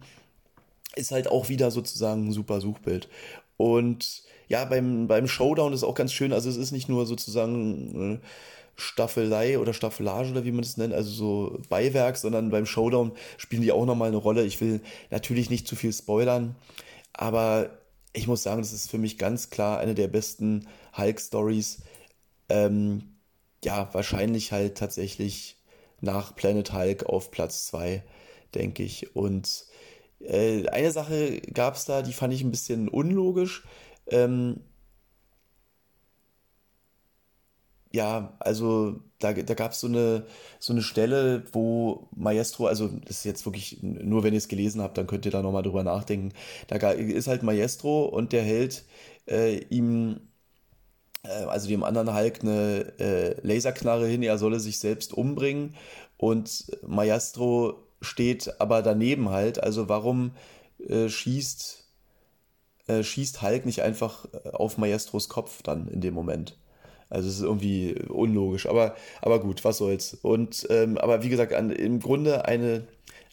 ist 0.96 1.12
halt 1.12 1.30
auch 1.30 1.50
wieder 1.50 1.72
sozusagen 1.72 2.28
ein 2.28 2.32
super 2.34 2.62
Suchbild. 2.62 3.08
Und 3.58 4.24
ja, 4.48 4.66
beim, 4.66 5.08
beim 5.08 5.28
Showdown 5.28 5.74
ist 5.74 5.84
auch 5.84 5.96
ganz 5.96 6.12
schön, 6.14 6.34
also 6.34 6.50
es 6.50 6.58
ist 6.58 6.72
nicht 6.72 6.90
nur 6.90 7.06
sozusagen 7.06 8.16
äh, 8.16 8.20
Staffelei 8.76 9.60
oder 9.60 9.74
Staffelage 9.74 10.32
oder 10.32 10.46
wie 10.46 10.52
man 10.52 10.64
es 10.64 10.78
nennt, 10.78 10.94
also 10.94 11.12
so 11.12 11.60
Beiwerk, 11.70 12.18
sondern 12.18 12.50
beim 12.50 12.66
Showdown 12.66 13.12
spielen 13.38 13.62
die 13.62 13.72
auch 13.72 13.86
nochmal 13.86 14.10
eine 14.10 14.18
Rolle. 14.18 14.44
Ich 14.44 14.60
will 14.60 14.82
natürlich 15.10 15.50
nicht 15.50 15.68
zu 15.68 15.76
viel 15.76 15.94
spoilern, 15.94 16.56
aber 17.14 17.70
ich 18.14 18.28
muss 18.28 18.44
sagen, 18.44 18.62
das 18.62 18.74
ist 18.74 18.90
für 18.90 18.98
mich 18.98 19.18
ganz 19.18 19.50
klar 19.50 19.80
eine 19.80 19.96
der 19.96 20.08
besten 20.08 20.68
Hulk-Stories. 20.98 21.84
Ähm, 22.50 23.04
ja, 23.64 23.90
wahrscheinlich 23.94 24.52
halt 24.52 24.78
tatsächlich 24.78 25.58
nach 26.02 26.36
Planet 26.36 26.74
Hulk 26.74 27.06
auf 27.06 27.32
Platz 27.32 27.68
2, 27.68 28.04
denke 28.54 28.84
ich. 28.84 29.16
Und 29.16 29.66
äh, 30.26 30.68
eine 30.70 30.92
Sache 30.92 31.42
gab 31.54 31.76
es 31.76 31.86
da, 31.86 32.02
die 32.02 32.14
fand 32.14 32.34
ich 32.34 32.44
ein 32.44 32.52
bisschen 32.52 32.90
unlogisch. 32.90 33.64
Ähm, 34.08 34.62
ja, 37.92 38.36
also 38.40 39.02
da, 39.20 39.34
da 39.34 39.54
gab 39.54 39.72
es 39.74 39.80
so 39.82 39.88
eine, 39.88 40.26
so 40.60 40.74
eine 40.74 40.82
Stelle, 40.82 41.44
wo 41.52 42.08
Maestro, 42.16 42.68
also 42.68 42.88
das 42.88 43.18
ist 43.18 43.24
jetzt 43.26 43.46
wirklich, 43.46 43.80
nur 43.84 44.24
wenn 44.24 44.34
ihr 44.34 44.38
es 44.38 44.48
gelesen 44.48 44.82
habt, 44.82 44.98
dann 44.98 45.08
könnt 45.08 45.26
ihr 45.26 45.32
da 45.32 45.42
nochmal 45.42 45.64
drüber 45.64 45.84
nachdenken. 45.84 46.34
Da 46.68 46.78
ist 46.92 47.28
halt 47.28 47.44
Maestro 47.44 48.06
und 48.06 48.32
der 48.34 48.44
hält 48.44 48.86
äh, 49.28 49.58
ihm, 49.70 50.22
äh, 51.24 51.30
also 51.46 51.68
dem 51.68 51.84
anderen 51.84 52.14
Hulk, 52.16 52.42
eine 52.42 52.94
äh, 53.00 53.36
Laserknarre 53.48 54.08
hin, 54.08 54.24
er 54.24 54.38
solle 54.38 54.60
sich 54.60 54.80
selbst 54.80 55.14
umbringen 55.14 55.76
und 56.18 56.66
Maestro 56.88 57.84
steht 58.02 58.60
aber 58.60 58.82
daneben 58.82 59.30
halt. 59.30 59.62
Also 59.64 59.90
warum 59.90 60.32
äh, 60.88 61.10
schießt, 61.10 61.86
äh, 62.88 63.04
schießt 63.04 63.42
Hulk 63.42 63.66
nicht 63.66 63.82
einfach 63.82 64.26
auf 64.54 64.78
Maestros 64.78 65.30
Kopf 65.30 65.62
dann 65.64 65.88
in 65.88 66.02
dem 66.02 66.14
Moment? 66.14 66.58
Also 67.10 67.28
es 67.28 67.36
ist 67.36 67.44
irgendwie 67.44 67.96
unlogisch, 68.08 68.68
aber, 68.68 68.96
aber 69.22 69.42
gut, 69.42 69.64
was 69.66 69.78
soll's. 69.78 70.14
Und 70.22 70.66
ähm, 70.70 70.98
aber 70.98 71.24
wie 71.24 71.30
gesagt, 71.30 71.54
an, 71.54 71.70
im 71.70 72.00
Grunde 72.00 72.46
eine 72.46 72.88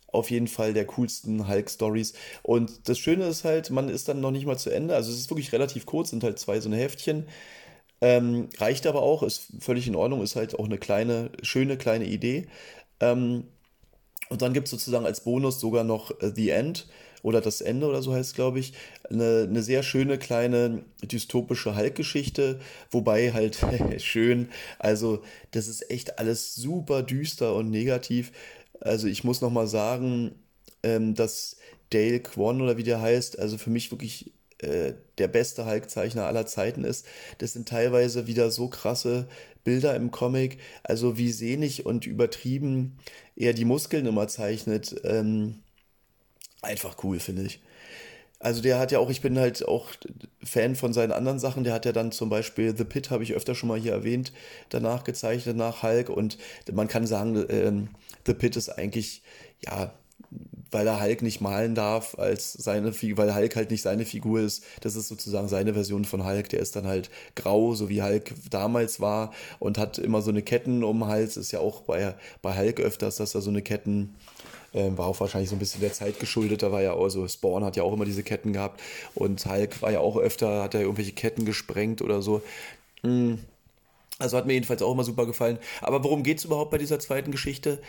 auf 0.08 0.30
jeden 0.30 0.48
Fall 0.48 0.72
der 0.75 0.87
coolsten 0.87 1.48
Hulk-Stories. 1.48 2.14
Und 2.42 2.88
das 2.88 2.98
Schöne 2.98 3.26
ist 3.26 3.44
halt, 3.44 3.70
man 3.70 3.88
ist 3.88 4.08
dann 4.08 4.20
noch 4.20 4.30
nicht 4.30 4.46
mal 4.46 4.58
zu 4.58 4.70
Ende. 4.70 4.94
Also 4.94 5.12
es 5.12 5.18
ist 5.18 5.30
wirklich 5.30 5.52
relativ 5.52 5.87
kurz, 5.87 6.10
sind 6.10 6.25
halt 6.25 6.38
zwei 6.38 6.60
so 6.60 6.68
eine 6.68 6.78
Heftchen. 6.78 7.26
Ähm, 8.00 8.48
reicht 8.58 8.87
aber 8.87 9.02
auch, 9.02 9.22
ist 9.22 9.48
völlig 9.60 9.87
in 9.88 9.96
Ordnung, 9.96 10.22
ist 10.22 10.37
halt 10.37 10.58
auch 10.58 10.66
eine 10.66 10.78
kleine, 10.78 11.30
schöne 11.42 11.76
kleine 11.76 12.06
Idee. 12.06 12.48
Ähm, 13.00 13.44
und 14.28 14.42
dann 14.42 14.52
gibt 14.52 14.66
es 14.66 14.70
sozusagen 14.70 15.06
als 15.06 15.23
Bonus 15.23 15.61
sogar 15.61 15.85
noch 15.85 16.12
The 16.20 16.50
End 16.50 16.87
oder 17.23 17.40
das 17.40 17.61
Ende 17.61 17.87
oder 17.87 18.02
so 18.02 18.12
heißt 18.12 18.30
es, 18.30 18.35
glaube 18.35 18.58
ich, 18.58 18.73
eine, 19.11 19.47
eine 19.49 19.62
sehr 19.62 19.82
schöne 19.82 20.18
kleine 20.18 20.85
dystopische 21.02 21.76
Hulk-Geschichte, 21.76 22.61
wobei 22.90 23.32
halt 23.32 23.58
schön, 23.99 24.49
also 24.78 25.23
das 25.50 25.68
ist 25.68 25.90
echt 25.90 26.18
alles 26.18 26.54
super 26.54 27.02
düster 27.02 27.54
und 27.54 27.70
negativ. 27.70 28.32
Also 28.80 29.08
ich 29.08 29.25
muss 29.25 29.40
nochmal 29.40 29.66
sagen, 29.66 30.35
ähm, 30.82 31.14
dass 31.14 31.56
Dale 31.90 32.20
Quan 32.20 32.61
oder 32.61 32.76
wie 32.76 32.85
der 32.85 33.00
heißt, 33.00 33.38
also 33.38 33.58
für 33.58 33.70
mich 33.70 33.90
wirklich 33.90 34.32
äh, 34.58 34.94
der 35.18 35.28
beste 35.28 35.66
Hulk-Zeichner 35.66 36.26
aller 36.26 36.47
Zeiten 36.47 36.85
ist. 36.85 37.06
Das 37.38 37.52
sind 37.52 37.68
teilweise 37.68 38.26
wieder 38.26 38.50
so 38.50 38.68
krasse 38.68 39.28
Bilder 39.64 39.94
im 39.94 40.11
Comic, 40.11 40.58
also 40.82 41.18
wie 41.18 41.30
sehnig 41.30 41.87
und 41.87 42.06
übertrieben 42.06 42.99
er 43.38 43.54
die 43.54 43.64
Muskeln 43.64 44.07
immer 44.07 44.28
zeichnet. 44.28 45.00
Ähm, 45.04 45.61
einfach 46.61 46.97
cool, 47.04 47.21
finde 47.21 47.42
ich. 47.42 47.61
Also 48.40 48.62
der 48.62 48.78
hat 48.78 48.92
ja 48.92 48.99
auch, 49.00 49.11
ich 49.11 49.21
bin 49.21 49.38
halt 49.38 49.66
auch 49.66 49.90
Fan 50.45 50.76
von 50.76 50.92
seinen 50.92 51.12
anderen 51.12 51.38
Sachen. 51.38 51.64
Der 51.64 51.73
hat 51.73 51.87
ja 51.87 51.92
dann 51.92 52.12
zum 52.12 52.28
Beispiel 52.28 52.76
The 52.76 52.85
Pit, 52.85 53.11
habe 53.11 53.23
ich 53.23 53.35
öfter 53.35 53.54
schon 53.54 53.68
mal 53.68 53.78
hier 53.78 53.92
erwähnt, 53.92 54.33
danach 54.68 55.04
gezeichnet, 55.04 55.57
nach 55.57 55.83
Hulk. 55.83 56.09
Und 56.09 56.38
man 56.73 56.88
kann 56.88 57.07
sagen, 57.07 57.45
ähm, 57.49 57.88
The 58.26 58.35
Pit 58.35 58.57
ist 58.57 58.68
eigentlich, 58.68 59.23
ja, 59.64 59.92
weil 60.70 60.87
er 60.87 61.00
Hulk 61.00 61.23
nicht 61.23 61.40
malen 61.40 61.75
darf, 61.75 62.18
als 62.18 62.52
seine 62.52 62.92
weil 62.92 63.35
Hulk 63.35 63.56
halt 63.56 63.70
nicht 63.70 63.82
seine 63.82 64.04
Figur 64.04 64.40
ist. 64.40 64.64
Das 64.82 64.97
ist 64.97 65.08
sozusagen 65.08 65.49
seine 65.49 65.75
Version 65.75 66.04
von 66.04 66.26
Hulk. 66.26 66.49
Der 66.50 66.61
ist 66.61 66.76
dann 66.76 66.87
halt 66.87 67.11
grau, 67.35 67.75
so 67.75 67.88
wie 67.88 68.02
Hulk 68.02 68.35
damals 68.50 69.00
war 69.00 69.32
und 69.58 69.78
hat 69.78 69.99
immer 69.99 70.20
so 70.20 70.30
eine 70.30 70.42
Ketten 70.42 70.85
um 70.85 71.00
den 71.00 71.08
Hals. 71.08 71.37
Ist 71.37 71.52
ja 71.52 71.61
auch 71.61 71.82
bei, 71.82 72.14
bei 72.42 72.56
Hulk 72.56 72.80
öfters, 72.80 73.16
dass 73.16 73.35
er 73.35 73.40
so 73.40 73.50
eine 73.50 73.62
Ketten 73.62 74.14
ähm, 74.75 74.99
war 74.99 75.06
auch 75.06 75.18
wahrscheinlich 75.20 75.49
so 75.49 75.56
ein 75.56 75.61
bisschen 75.61 75.80
der 75.80 75.92
Zeit 75.92 76.20
geschuldet. 76.20 76.62
Da 76.62 76.70
war 76.73 76.82
ja 76.82 76.92
auch 76.92 77.08
so, 77.08 77.26
Spawn 77.26 77.64
hat 77.64 77.76
ja 77.76 77.82
auch 77.82 77.92
immer 77.92 78.04
diese 78.04 78.23
Ketten 78.23 78.52
gehabt. 78.52 78.80
Und 79.14 79.44
Hulk 79.47 79.80
war 79.80 79.90
ja 79.90 80.00
auch 80.00 80.16
öfter, 80.16 80.62
hat 80.62 80.75
er 80.75 80.82
irgendwelche 80.82 81.12
Ketten 81.12 81.44
gesprengt 81.44 82.02
oder 82.02 82.20
so. 82.20 82.42
Mhm. 83.02 83.38
Also 84.18 84.37
hat 84.37 84.47
mir 84.47 84.54
jedenfalls 84.54 84.82
auch 84.82 84.92
immer 84.92 85.04
super 85.04 85.26
gefallen. 85.26 85.58
Aber 85.80 86.04
worum 86.04 86.23
geht 86.23 86.38
es 86.38 86.44
überhaupt 86.44 86.70
bei 86.70 86.78
dieser 86.78 86.99
zweiten 86.99 87.30
Geschichte? 87.30 87.80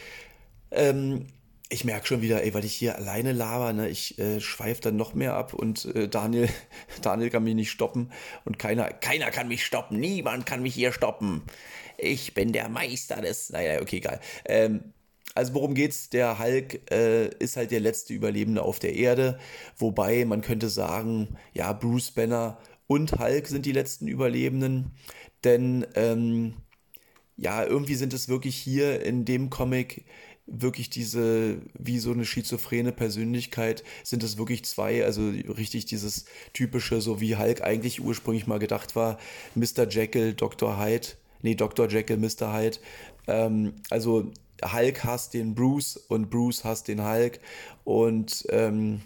Ähm, 0.71 1.25
ich 1.69 1.85
merke 1.85 2.07
schon 2.07 2.21
wieder, 2.21 2.43
ey, 2.43 2.53
weil 2.53 2.65
ich 2.65 2.75
hier 2.75 2.95
alleine 2.95 3.31
laber, 3.31 3.71
ne, 3.73 3.89
ich 3.89 4.17
äh, 4.17 4.41
schweife 4.41 4.81
dann 4.81 4.95
noch 4.95 5.13
mehr 5.13 5.35
ab 5.35 5.53
und 5.53 5.85
äh, 5.95 6.07
Daniel, 6.07 6.49
Daniel 7.03 7.29
kann 7.29 7.43
mich 7.43 7.53
nicht 7.53 7.71
stoppen 7.71 8.11
und 8.43 8.57
keiner, 8.57 8.89
keiner 8.89 9.29
kann 9.29 9.47
mich 9.47 9.63
stoppen, 9.63 9.99
niemand 9.99 10.47
kann 10.47 10.63
mich 10.63 10.73
hier 10.73 10.91
stoppen. 10.91 11.43
Ich 11.97 12.33
bin 12.33 12.53
der 12.53 12.69
Meister 12.69 13.21
des, 13.21 13.51
naja, 13.51 13.81
okay, 13.81 13.97
egal. 13.97 14.19
Ähm, 14.45 14.93
also 15.35 15.53
worum 15.53 15.75
geht's? 15.75 16.09
Der 16.09 16.39
Hulk 16.39 16.91
äh, 16.91 17.27
ist 17.37 17.55
halt 17.55 17.69
der 17.69 17.79
letzte 17.81 18.13
Überlebende 18.13 18.63
auf 18.63 18.79
der 18.79 18.95
Erde, 18.95 19.37
wobei 19.77 20.25
man 20.25 20.41
könnte 20.41 20.69
sagen, 20.69 21.37
ja, 21.53 21.71
Bruce 21.73 22.11
Banner 22.11 22.57
und 22.87 23.19
Hulk 23.19 23.47
sind 23.47 23.67
die 23.67 23.71
letzten 23.71 24.07
Überlebenden, 24.07 24.91
denn 25.43 25.85
ähm, 25.93 26.55
ja, 27.37 27.63
irgendwie 27.63 27.95
sind 27.95 28.13
es 28.13 28.27
wirklich 28.27 28.55
hier 28.55 29.05
in 29.05 29.23
dem 29.23 29.51
Comic 29.51 30.05
wirklich 30.51 30.89
diese, 30.89 31.57
wie 31.77 31.99
so 31.99 32.11
eine 32.11 32.25
schizophrene 32.25 32.91
Persönlichkeit, 32.91 33.83
sind 34.03 34.23
es 34.23 34.37
wirklich 34.37 34.65
zwei, 34.65 35.05
also 35.05 35.29
richtig 35.29 35.85
dieses 35.85 36.25
typische, 36.53 37.01
so 37.01 37.21
wie 37.21 37.37
Hulk 37.37 37.61
eigentlich 37.61 38.01
ursprünglich 38.01 38.47
mal 38.47 38.59
gedacht 38.59 38.95
war, 38.95 39.19
Mr. 39.55 39.87
Jekyll, 39.89 40.33
Dr. 40.33 40.79
Hyde, 40.79 41.09
nee, 41.41 41.55
Dr. 41.55 41.87
Jekyll, 41.87 42.17
Mr. 42.17 42.53
Hyde, 42.53 42.77
ähm, 43.27 43.73
also 43.89 44.31
Hulk 44.63 45.03
hasst 45.03 45.33
den 45.33 45.55
Bruce 45.55 45.97
und 45.97 46.29
Bruce 46.29 46.63
hasst 46.63 46.87
den 46.87 47.05
Hulk 47.05 47.39
und 47.83 48.45
ähm, 48.49 49.01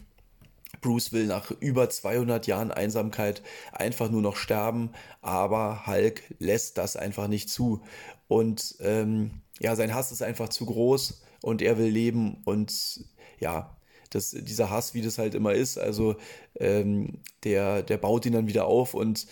Bruce 0.82 1.14
will 1.14 1.28
nach 1.28 1.52
über 1.52 1.90
200 1.90 2.46
Jahren 2.48 2.72
Einsamkeit 2.72 3.42
einfach 3.72 4.10
nur 4.10 4.22
noch 4.22 4.36
sterben, 4.36 4.92
aber 5.22 5.88
Hulk 5.88 6.24
lässt 6.40 6.78
das 6.78 6.96
einfach 6.96 7.28
nicht 7.28 7.50
zu. 7.50 7.82
Und 8.28 8.76
ähm, 8.82 9.43
ja, 9.60 9.76
sein 9.76 9.94
Hass 9.94 10.12
ist 10.12 10.24
einfach 10.24 10.50
zu 10.50 10.66
groß 10.66 11.24
und 11.42 11.62
er 11.62 11.78
will 11.78 11.90
leben 11.90 12.42
und 12.46 13.06
ja, 13.40 13.76
das, 14.10 14.32
dieser 14.32 14.70
Hass, 14.70 14.94
wie 14.94 15.02
das 15.02 15.18
halt 15.18 15.36
immer 15.36 15.54
ist, 15.54 15.78
also 15.78 16.16
ähm, 16.60 17.20
der, 17.44 17.84
der 17.84 17.98
baut 17.98 18.26
ihn 18.26 18.34
dann 18.34 18.48
wieder 18.48 18.66
auf 18.66 18.94
und 18.94 19.28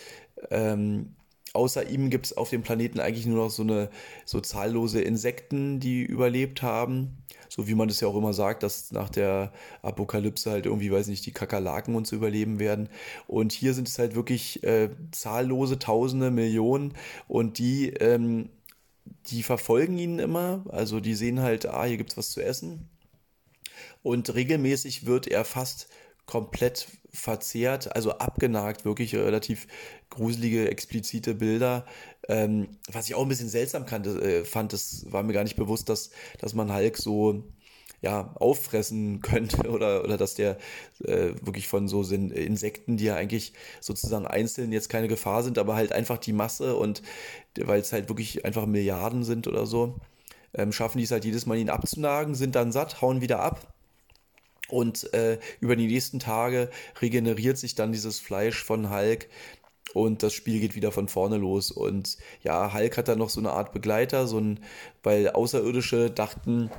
ähm, 0.50 1.16
außer 1.54 1.90
ihm 1.90 2.10
gibt 2.10 2.28
es 2.28 2.38
auf 2.38 2.50
dem 2.50 2.64
Planeten 2.64 3.00
eigentlich 3.00 3.26
nur 3.26 3.46
noch 3.46 3.52
so 3.52 3.64
eine 3.64 3.90
so 4.26 4.40
zahllose 4.40 5.02
Insekten, 5.02 5.80
die 5.80 6.02
überlebt 6.04 6.62
haben. 6.62 7.18
So 7.50 7.68
wie 7.68 7.76
man 7.76 7.90
das 7.90 8.00
ja 8.00 8.08
auch 8.08 8.16
immer 8.16 8.34
sagt, 8.34 8.64
dass 8.64 8.94
nach 8.94 9.10
der 9.10 9.52
Apokalypse 9.82 10.50
halt 10.50 10.66
irgendwie, 10.66 10.90
weiß 10.90 11.08
nicht, 11.08 11.26
die 11.26 11.34
Kakerlaken 11.34 11.96
uns 11.96 12.14
überleben 12.14 12.60
werden. 12.60 12.88
Und 13.28 13.52
hier 13.52 13.74
sind 13.74 13.90
es 13.90 14.00
halt 14.00 14.16
wirklich 14.16 14.64
äh, 14.64 14.90
zahllose, 15.12 15.78
Tausende, 15.78 16.32
Millionen 16.32 16.94
und 17.28 17.58
die, 17.58 17.90
ähm, 17.90 18.50
die 19.28 19.44
verfolgen 19.44 19.98
ihn 19.98 20.20
immer. 20.20 20.64
Also 20.70 21.00
die 21.00 21.16
sehen 21.16 21.42
halt, 21.42 21.66
ah, 21.66 21.86
hier 21.86 21.98
gibt 21.98 22.12
es 22.12 22.18
was 22.18 22.32
zu 22.32 22.42
essen. 22.42 22.90
Und 24.04 24.34
regelmäßig 24.34 25.06
wird 25.06 25.28
er 25.28 25.46
fast 25.46 25.88
komplett 26.26 26.88
verzehrt, 27.14 27.94
also 27.96 28.12
abgenagt, 28.14 28.86
wirklich 28.86 29.16
relativ 29.16 29.68
gruselige, 30.10 30.70
explizite 30.70 31.36
Bilder. 31.36 31.86
Ähm, 32.28 32.78
was 32.92 33.08
ich 33.08 33.16
auch 33.16 33.24
ein 33.24 33.28
bisschen 33.28 33.50
seltsam 33.50 33.86
kannte, 33.86 34.22
äh, 34.22 34.46
fand, 34.46 34.72
das 34.72 35.06
war 35.12 35.24
mir 35.24 35.34
gar 35.34 35.44
nicht 35.44 35.58
bewusst, 35.58 35.90
dass, 35.90 36.12
dass 36.40 36.54
man 36.54 36.74
Hulk 36.74 36.98
so 36.98 37.44
ja, 38.02 38.34
auffressen 38.36 39.22
könnte 39.22 39.70
oder, 39.70 40.04
oder 40.04 40.18
dass 40.18 40.36
der 40.36 40.58
äh, 41.04 41.34
wirklich 41.42 41.68
von 41.68 41.88
so 41.88 42.04
sind 42.04 42.32
Insekten, 42.32 42.98
die 42.98 43.06
ja 43.06 43.16
eigentlich 43.16 43.54
sozusagen 43.80 44.28
einzeln 44.28 44.72
jetzt 44.72 44.90
keine 44.90 45.08
Gefahr 45.08 45.44
sind, 45.44 45.58
aber 45.58 45.76
halt 45.76 45.92
einfach 45.92 46.18
die 46.18 46.34
Masse 46.34 46.76
und 46.76 47.02
weil 47.60 47.82
es 47.82 47.94
halt 47.94 48.10
wirklich 48.10 48.46
einfach 48.46 48.66
Milliarden 48.66 49.24
sind 49.24 49.48
oder 49.48 49.66
so, 49.66 50.00
ähm, 50.54 50.72
schaffen 50.72 50.98
die 50.98 51.04
es 51.04 51.12
halt 51.12 51.26
jedes 51.26 51.46
Mal 51.46 51.58
ihn 51.58 51.70
abzunagen, 51.70 52.36
sind 52.36 52.56
dann 52.56 52.72
satt, 52.72 53.02
hauen 53.02 53.22
wieder 53.22 53.40
ab 53.40 53.74
und 54.70 55.14
äh, 55.14 55.38
über 55.60 55.76
die 55.76 55.88
nächsten 55.88 56.20
Tage 56.20 56.70
regeneriert 57.02 57.58
sich 57.58 57.76
dann 57.76 57.92
dieses 57.92 58.20
Fleisch 58.20 58.64
von 58.64 58.90
Hulk 58.90 59.28
und 59.94 60.24
das 60.24 60.34
Spiel 60.34 60.60
geht 60.60 60.76
wieder 60.76 60.92
von 60.92 61.08
vorne 61.10 61.38
los. 61.38 61.72
Und 61.72 62.18
ja, 62.44 62.74
Hulk 62.74 62.98
hat 62.98 63.10
dann 63.10 63.20
noch 63.20 63.30
so 63.30 63.42
eine 63.42 63.52
Art 63.52 63.74
Begleiter, 63.74 64.28
so 64.28 64.40
ein, 64.40 64.62
weil 65.04 65.30
Außerirdische 65.30 66.10
dachten 66.10 66.70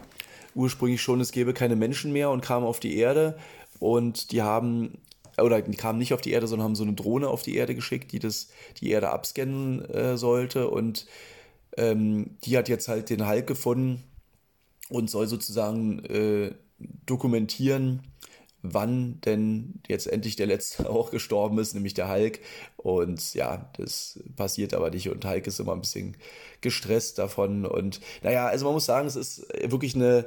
ursprünglich 0.55 1.03
schon, 1.03 1.21
es 1.21 1.33
gäbe 1.33 1.55
keine 1.55 1.77
Menschen 1.77 2.13
mehr 2.13 2.31
und 2.31 2.43
kamen 2.43 2.67
auf 2.67 2.81
die 2.81 2.97
Erde. 2.97 3.39
Und 3.79 4.33
die 4.33 4.43
haben 4.43 4.99
oder 5.39 5.63
die 5.63 5.77
kamen 5.77 5.99
nicht 5.99 6.13
auf 6.13 6.21
die 6.21 6.33
Erde, 6.33 6.47
sondern 6.47 6.65
haben 6.65 6.75
so 6.75 6.85
eine 6.85 6.93
Drohne 6.93 7.29
auf 7.29 7.43
die 7.43 7.57
Erde 7.57 7.75
geschickt, 7.75 8.13
die 8.13 8.19
das 8.19 8.49
die 8.81 8.91
Erde 8.91 9.11
abscannen 9.11 9.85
äh, 9.87 10.17
sollte. 10.17 10.69
Und 10.69 11.07
ähm, 11.77 12.37
die 12.45 12.57
hat 12.59 12.69
jetzt 12.69 12.89
halt 12.89 13.11
den 13.11 13.27
Hulk 13.27 13.47
gefunden 13.47 14.03
und 14.91 15.11
soll 15.11 15.27
sozusagen 15.27 16.05
äh, 16.05 16.53
dokumentieren, 17.07 18.03
wann 18.63 19.21
denn 19.23 19.81
jetzt 19.89 20.07
endlich 20.07 20.37
der 20.37 20.47
letzte 20.47 20.89
auch 20.91 21.11
gestorben 21.11 21.59
ist, 21.59 21.75
nämlich 21.75 21.95
der 21.95 22.11
Hulk. 22.11 22.41
Und 22.77 23.35
ja, 23.35 23.71
das 23.77 24.21
passiert 24.37 24.75
aber 24.75 24.91
nicht 24.91 25.09
und 25.09 25.25
Hulk 25.25 25.47
ist 25.47 25.61
immer 25.61 25.73
ein 25.73 25.81
bisschen 25.81 26.17
gestresst 26.61 27.19
davon. 27.19 27.67
Und 27.67 28.01
naja, 28.23 28.47
also 28.47 28.65
man 28.65 28.75
muss 28.75 28.87
sagen, 28.87 29.07
es 29.07 29.17
ist 29.17 29.47
wirklich 29.65 29.95
eine 29.95 30.27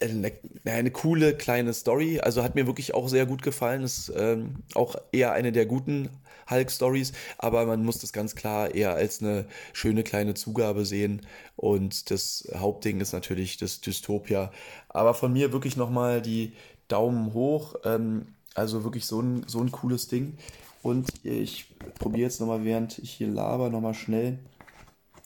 eine, 0.00 0.32
eine, 0.66 0.90
coole 0.90 1.34
kleine 1.34 1.72
Story. 1.72 2.20
Also 2.20 2.42
hat 2.42 2.54
mir 2.54 2.66
wirklich 2.66 2.94
auch 2.94 3.08
sehr 3.08 3.24
gut 3.24 3.42
gefallen. 3.42 3.82
Ist 3.82 4.12
ähm, 4.14 4.56
auch 4.74 4.96
eher 5.10 5.32
eine 5.32 5.52
der 5.52 5.64
guten 5.64 6.10
Hulk-Stories, 6.50 7.12
aber 7.38 7.66
man 7.66 7.84
muss 7.84 7.98
das 7.98 8.12
ganz 8.12 8.34
klar 8.34 8.74
eher 8.74 8.94
als 8.94 9.20
eine 9.20 9.46
schöne 9.72 10.02
kleine 10.02 10.34
Zugabe 10.34 10.84
sehen. 10.84 11.26
Und 11.56 12.10
das 12.10 12.48
Hauptding 12.54 13.00
ist 13.00 13.12
natürlich 13.12 13.56
das 13.56 13.80
Dystopia. 13.80 14.52
Aber 14.88 15.14
von 15.14 15.32
mir 15.32 15.52
wirklich 15.52 15.76
nochmal 15.76 16.22
die 16.22 16.52
Daumen 16.88 17.34
hoch. 17.34 17.76
Ähm, 17.84 18.26
also 18.54 18.84
wirklich 18.84 19.06
so 19.06 19.20
ein, 19.20 19.44
so 19.46 19.60
ein 19.60 19.70
cooles 19.70 20.08
Ding. 20.08 20.38
Und 20.82 21.08
ich 21.24 21.74
probiere 21.98 22.22
jetzt 22.22 22.40
nochmal, 22.40 22.64
während 22.64 22.98
ich 22.98 23.10
hier 23.10 23.28
laber, 23.28 23.70
nochmal 23.70 23.94
schnell, 23.94 24.38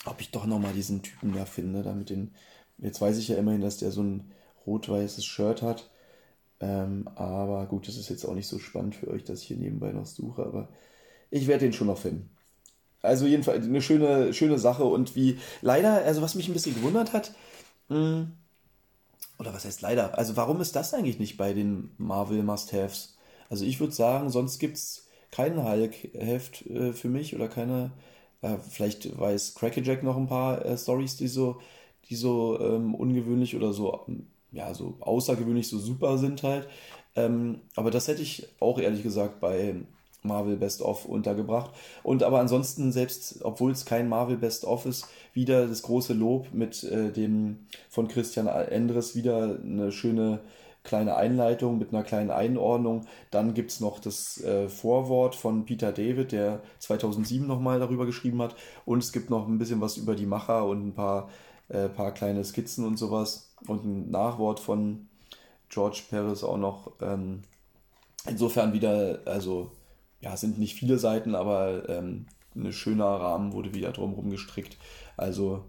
ob 0.06 0.20
ich 0.20 0.30
doch 0.30 0.46
nochmal 0.46 0.72
diesen 0.72 1.02
Typen 1.02 1.34
da 1.34 1.44
finde. 1.44 1.82
Damit 1.82 2.10
den, 2.10 2.32
jetzt 2.78 3.00
weiß 3.00 3.18
ich 3.18 3.28
ja 3.28 3.36
immerhin, 3.36 3.60
dass 3.60 3.78
der 3.78 3.90
so 3.90 4.02
ein 4.02 4.30
rot-weißes 4.66 5.24
Shirt 5.24 5.62
hat. 5.62 5.90
Ähm, 6.60 7.08
aber 7.14 7.66
gut, 7.66 7.88
das 7.88 7.96
ist 7.96 8.08
jetzt 8.08 8.24
auch 8.24 8.34
nicht 8.34 8.46
so 8.46 8.58
spannend 8.58 8.94
für 8.94 9.08
euch, 9.08 9.24
dass 9.24 9.42
ich 9.42 9.48
hier 9.48 9.56
nebenbei 9.56 9.92
noch 9.92 10.06
suche. 10.06 10.44
Aber 10.44 10.68
ich 11.30 11.46
werde 11.46 11.64
den 11.66 11.72
schon 11.72 11.86
noch 11.86 11.98
finden. 11.98 12.30
Also 13.02 13.26
jedenfalls 13.26 13.64
eine 13.64 13.80
schöne, 13.80 14.34
schöne 14.34 14.58
Sache 14.58 14.84
und 14.84 15.16
wie 15.16 15.38
leider, 15.62 16.04
also 16.04 16.20
was 16.20 16.34
mich 16.34 16.48
ein 16.48 16.52
bisschen 16.52 16.74
gewundert 16.74 17.12
hat, 17.12 17.32
mh, 17.88 17.96
hm, 17.96 18.32
oder 19.40 19.54
was 19.54 19.64
heißt 19.64 19.80
leider, 19.80 20.18
also 20.18 20.36
warum 20.36 20.60
ist 20.60 20.76
das 20.76 20.92
eigentlich 20.92 21.18
nicht 21.18 21.38
bei 21.38 21.54
den 21.54 21.90
Marvel 21.96 22.42
Must-Haves? 22.42 23.16
Also 23.48 23.64
ich 23.64 23.80
würde 23.80 23.94
sagen, 23.94 24.28
sonst 24.28 24.58
gibt 24.58 24.76
es 24.76 25.08
kein 25.30 25.64
Hulk-Heft 25.64 26.66
äh, 26.66 26.92
für 26.92 27.08
mich 27.08 27.34
oder 27.34 27.48
keine, 27.48 27.90
äh, 28.42 28.58
vielleicht 28.68 29.18
weiß 29.18 29.54
Crackerjack 29.54 30.02
noch 30.02 30.18
ein 30.18 30.28
paar 30.28 30.64
äh, 30.64 30.76
Stories, 30.76 31.16
die 31.16 31.28
so, 31.28 31.58
die 32.10 32.16
so 32.16 32.60
ähm, 32.60 32.94
ungewöhnlich 32.94 33.56
oder 33.56 33.72
so, 33.72 34.06
ja, 34.52 34.74
so 34.74 34.96
außergewöhnlich 35.00 35.68
so 35.68 35.78
super 35.78 36.18
sind 36.18 36.42
halt. 36.42 36.68
Ähm, 37.16 37.62
aber 37.76 37.90
das 37.90 38.08
hätte 38.08 38.22
ich 38.22 38.46
auch 38.60 38.78
ehrlich 38.78 39.02
gesagt 39.02 39.40
bei 39.40 39.74
Marvel 40.22 40.56
Best 40.56 40.82
of 40.82 41.06
untergebracht. 41.06 41.70
Und 42.02 42.22
aber 42.22 42.40
ansonsten, 42.40 42.92
selbst 42.92 43.40
obwohl 43.42 43.72
es 43.72 43.84
kein 43.84 44.08
Marvel 44.08 44.36
Best 44.36 44.64
of 44.64 44.86
ist, 44.86 45.06
wieder 45.32 45.66
das 45.66 45.82
große 45.82 46.12
Lob 46.12 46.48
mit 46.52 46.84
äh, 46.84 47.10
dem 47.12 47.66
von 47.88 48.08
Christian 48.08 48.46
Endres 48.46 49.14
wieder 49.14 49.58
eine 49.62 49.92
schöne 49.92 50.40
kleine 50.82 51.16
Einleitung 51.16 51.78
mit 51.78 51.92
einer 51.92 52.02
kleinen 52.02 52.30
Einordnung. 52.30 53.06
Dann 53.30 53.54
gibt 53.54 53.70
es 53.70 53.80
noch 53.80 53.98
das 53.98 54.42
äh, 54.42 54.68
Vorwort 54.68 55.34
von 55.34 55.64
Peter 55.64 55.92
David, 55.92 56.32
der 56.32 56.62
2007 56.78 57.46
nochmal 57.46 57.78
darüber 57.78 58.06
geschrieben 58.06 58.40
hat. 58.42 58.56
Und 58.84 59.02
es 59.02 59.12
gibt 59.12 59.30
noch 59.30 59.46
ein 59.46 59.58
bisschen 59.58 59.80
was 59.80 59.96
über 59.96 60.14
die 60.14 60.26
Macher 60.26 60.66
und 60.66 60.88
ein 60.88 60.94
paar, 60.94 61.28
äh, 61.68 61.88
paar 61.88 62.12
kleine 62.12 62.44
Skizzen 62.44 62.86
und 62.86 62.96
sowas. 62.96 63.52
Und 63.66 63.84
ein 63.84 64.10
Nachwort 64.10 64.60
von 64.60 65.08
George 65.68 66.02
Perez 66.08 66.42
auch 66.42 66.56
noch. 66.56 66.92
Ähm, 67.00 67.42
insofern 68.26 68.72
wieder, 68.72 69.20
also 69.26 69.70
ja, 70.20 70.36
sind 70.36 70.58
nicht 70.58 70.74
viele 70.74 70.98
Seiten, 70.98 71.34
aber 71.34 71.88
ähm, 71.88 72.26
ein 72.54 72.72
schöner 72.72 73.06
Rahmen 73.06 73.52
wurde 73.52 73.74
wieder 73.74 73.92
drumherum 73.92 74.30
gestrickt. 74.30 74.76
Also 75.16 75.64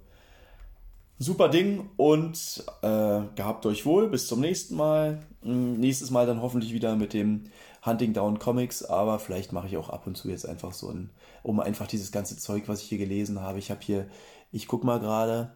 super 1.20 1.50
Ding 1.50 1.90
und 1.98 2.64
äh, 2.82 3.22
gehabt 3.36 3.66
euch 3.66 3.86
wohl. 3.86 4.10
Bis 4.10 4.28
zum 4.28 4.42
nächsten 4.42 4.76
Mal. 4.76 5.20
Hm, 5.44 5.80
nächstes 5.80 6.12
Mal 6.12 6.26
dann 6.26 6.42
hoffentlich 6.42 6.74
wieder 6.74 6.96
mit 6.96 7.14
dem 7.14 7.46
Hunting 7.86 8.14
Down 8.14 8.40
Comics, 8.40 8.84
aber 8.84 9.20
vielleicht 9.20 9.54
mache 9.54 9.68
ich 9.68 9.78
auch 9.78 9.90
ab 9.90 10.06
und 10.06 10.16
zu 10.16 10.30
jetzt 10.30 10.48
einfach 10.48 10.72
so 10.74 10.90
ein, 10.90 11.10
um 11.44 11.60
einfach 11.60 11.88
dieses 11.88 12.12
ganze 12.12 12.38
Zeug, 12.38 12.64
was 12.68 12.82
ich 12.82 12.90
hier 12.90 13.00
gelesen 13.00 13.42
habe. 13.42 13.60
Ich 13.60 13.72
habe 13.72 13.82
hier, 13.82 14.08
ich 14.52 14.68
guck 14.68 14.84
mal 14.84 15.00
gerade, 15.00 15.56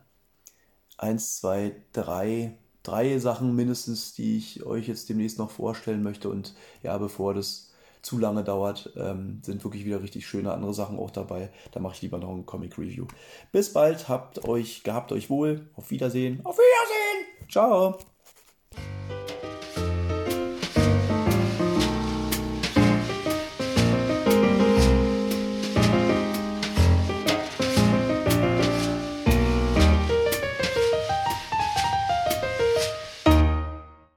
eins, 0.98 1.38
zwei, 1.38 1.76
drei, 1.94 2.58
drei 2.84 3.20
Sachen 3.20 3.56
mindestens, 3.56 4.14
die 4.14 4.38
ich 4.38 4.64
euch 4.66 4.88
jetzt 4.88 5.10
demnächst 5.10 5.38
noch 5.38 5.52
vorstellen 5.52 6.04
möchte. 6.04 6.30
Und 6.30 6.56
ja, 6.84 6.98
bevor 6.98 7.34
das 7.34 7.72
zu 8.06 8.20
lange 8.20 8.44
dauert, 8.44 8.94
ähm, 8.96 9.42
sind 9.44 9.64
wirklich 9.64 9.84
wieder 9.84 10.02
richtig 10.02 10.28
schöne 10.28 10.54
andere 10.54 10.74
Sachen 10.74 11.00
auch 11.00 11.10
dabei. 11.10 11.50
Da 11.72 11.80
mache 11.80 11.96
ich 11.96 12.02
lieber 12.04 12.20
noch 12.20 12.30
ein 12.30 12.46
Comic 12.46 12.78
Review. 12.78 13.08
Bis 13.52 13.74
bald, 13.74 14.08
habt 14.08 14.48
euch, 14.48 14.84
gehabt 14.84 15.12
euch 15.12 15.30
wohl. 15.30 15.68
Auf 15.76 15.90
Wiedersehen. 15.90 16.40
Auf 16.44 16.58
Wiedersehen. 16.58 17.50
Ciao. 17.50 17.98